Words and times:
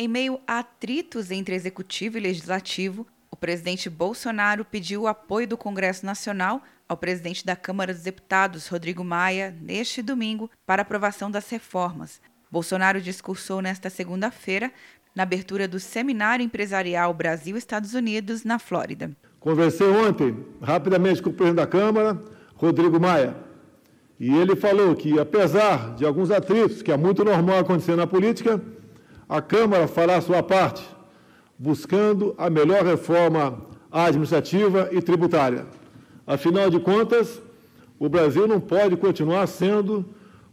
Em 0.00 0.06
meio 0.06 0.38
a 0.46 0.60
atritos 0.60 1.32
entre 1.32 1.56
executivo 1.56 2.16
e 2.16 2.20
legislativo, 2.20 3.04
o 3.32 3.34
presidente 3.34 3.90
Bolsonaro 3.90 4.64
pediu 4.64 5.02
o 5.02 5.06
apoio 5.08 5.48
do 5.48 5.56
Congresso 5.56 6.06
Nacional 6.06 6.62
ao 6.88 6.96
presidente 6.96 7.44
da 7.44 7.56
Câmara 7.56 7.92
dos 7.92 8.04
Deputados, 8.04 8.68
Rodrigo 8.68 9.02
Maia, 9.02 9.52
neste 9.60 10.00
domingo, 10.00 10.48
para 10.64 10.82
aprovação 10.82 11.28
das 11.28 11.50
reformas. 11.50 12.20
Bolsonaro 12.48 13.00
discursou 13.00 13.60
nesta 13.60 13.90
segunda-feira 13.90 14.70
na 15.16 15.24
abertura 15.24 15.66
do 15.66 15.80
Seminário 15.80 16.44
Empresarial 16.44 17.12
Brasil-Estados 17.12 17.92
Unidos, 17.92 18.44
na 18.44 18.60
Flórida. 18.60 19.10
Conversei 19.40 19.88
ontem, 19.88 20.46
rapidamente, 20.62 21.20
com 21.20 21.30
o 21.30 21.32
presidente 21.32 21.56
da 21.56 21.66
Câmara, 21.66 22.22
Rodrigo 22.54 23.00
Maia, 23.00 23.36
e 24.20 24.32
ele 24.32 24.54
falou 24.54 24.94
que, 24.94 25.18
apesar 25.18 25.96
de 25.96 26.06
alguns 26.06 26.30
atritos, 26.30 26.82
que 26.82 26.92
é 26.92 26.96
muito 26.96 27.24
normal 27.24 27.58
acontecer 27.58 27.96
na 27.96 28.06
política, 28.06 28.62
a 29.28 29.42
Câmara 29.42 29.86
fará 29.86 30.20
sua 30.20 30.42
parte, 30.42 30.82
buscando 31.58 32.34
a 32.38 32.48
melhor 32.48 32.84
reforma 32.84 33.66
administrativa 33.90 34.88
e 34.92 35.02
tributária. 35.02 35.66
Afinal 36.26 36.70
de 36.70 36.80
contas, 36.80 37.40
o 37.98 38.08
Brasil 38.08 38.46
não 38.46 38.60
pode 38.60 38.96
continuar 38.96 39.46
sendo 39.46 40.04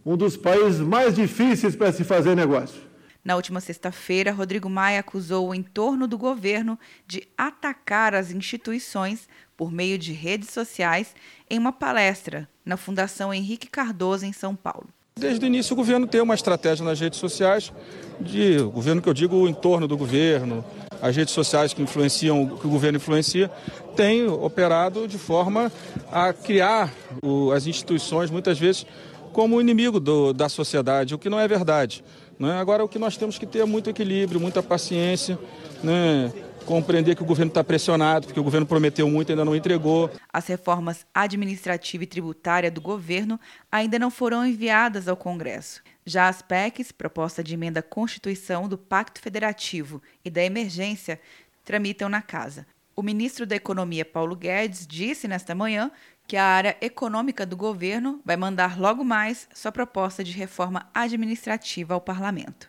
um 0.04 0.16
dos 0.16 0.36
países 0.36 0.80
mais 0.80 1.14
difíceis 1.14 1.74
para 1.74 1.92
se 1.92 2.04
fazer 2.04 2.34
negócio. 2.34 2.80
Na 3.24 3.34
última 3.34 3.60
sexta-feira, 3.60 4.30
Rodrigo 4.30 4.70
Maia 4.70 5.00
acusou 5.00 5.48
o 5.48 5.54
entorno 5.54 6.06
do 6.06 6.16
governo 6.16 6.78
de 7.06 7.26
atacar 7.36 8.14
as 8.14 8.30
instituições 8.30 9.28
por 9.56 9.72
meio 9.72 9.98
de 9.98 10.12
redes 10.12 10.50
sociais 10.50 11.14
em 11.50 11.58
uma 11.58 11.72
palestra 11.72 12.48
na 12.64 12.76
Fundação 12.76 13.34
Henrique 13.34 13.66
Cardoso, 13.66 14.24
em 14.24 14.32
São 14.32 14.54
Paulo. 14.54 14.88
Desde 15.18 15.42
o 15.42 15.46
início, 15.46 15.72
o 15.72 15.76
governo 15.76 16.06
tem 16.06 16.20
uma 16.20 16.34
estratégia 16.34 16.84
nas 16.84 17.00
redes 17.00 17.18
sociais, 17.18 17.72
de 18.20 18.58
governo 18.58 19.00
que 19.00 19.08
eu 19.08 19.14
digo 19.14 19.34
o 19.34 19.48
entorno 19.48 19.88
do 19.88 19.96
governo, 19.96 20.62
as 21.00 21.16
redes 21.16 21.32
sociais 21.32 21.72
que 21.72 21.80
influenciam, 21.80 22.46
que 22.46 22.66
o 22.66 22.70
governo 22.70 22.98
influencia, 22.98 23.50
tem 23.96 24.28
operado 24.28 25.08
de 25.08 25.16
forma 25.16 25.72
a 26.12 26.34
criar 26.34 26.92
o, 27.22 27.50
as 27.50 27.66
instituições, 27.66 28.30
muitas 28.30 28.58
vezes, 28.58 28.84
como 29.32 29.58
inimigo 29.58 29.98
do, 29.98 30.34
da 30.34 30.50
sociedade, 30.50 31.14
o 31.14 31.18
que 31.18 31.30
não 31.30 31.40
é 31.40 31.48
verdade. 31.48 32.04
Né? 32.38 32.60
Agora, 32.60 32.84
o 32.84 32.88
que 32.88 32.98
nós 32.98 33.16
temos 33.16 33.38
que 33.38 33.46
ter 33.46 33.60
é 33.60 33.64
muito 33.64 33.88
equilíbrio, 33.88 34.38
muita 34.38 34.62
paciência, 34.62 35.38
né? 35.82 36.30
Compreender 36.66 37.14
que 37.14 37.22
o 37.22 37.26
governo 37.26 37.50
está 37.50 37.64
pressionado, 37.64 38.26
porque 38.26 38.40
o 38.40 38.44
governo 38.44 38.66
prometeu 38.66 39.08
muito 39.08 39.30
e 39.30 39.32
ainda 39.32 39.44
não 39.44 39.56
entregou. 39.56 40.10
As 40.30 40.46
reformas 40.46 41.06
administrativa 41.14 42.04
e 42.04 42.06
tributária 42.06 42.70
do 42.70 42.80
governo 42.80 43.40
ainda 43.72 43.98
não 43.98 44.10
foram 44.10 44.44
enviadas 44.44 45.08
ao 45.08 45.16
Congresso. 45.16 45.82
Já 46.04 46.28
as 46.28 46.42
PECs, 46.42 46.92
proposta 46.92 47.42
de 47.42 47.54
emenda 47.54 47.80
à 47.80 47.82
Constituição 47.82 48.68
do 48.68 48.76
Pacto 48.76 49.20
Federativo 49.20 50.02
e 50.24 50.30
da 50.30 50.42
Emergência, 50.42 51.20
tramitam 51.64 52.08
na 52.08 52.20
casa. 52.20 52.66
O 52.94 53.02
ministro 53.02 53.46
da 53.46 53.56
Economia, 53.56 54.04
Paulo 54.04 54.34
Guedes, 54.34 54.86
disse 54.86 55.28
nesta 55.28 55.54
manhã 55.54 55.90
que 56.26 56.36
a 56.36 56.44
área 56.44 56.76
econômica 56.80 57.46
do 57.46 57.56
governo 57.56 58.20
vai 58.24 58.36
mandar 58.36 58.78
logo 58.78 59.04
mais 59.04 59.48
sua 59.54 59.70
proposta 59.70 60.24
de 60.24 60.32
reforma 60.32 60.88
administrativa 60.92 61.94
ao 61.94 62.00
parlamento. 62.00 62.68